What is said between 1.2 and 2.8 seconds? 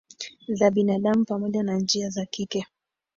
pamoja na njia za kike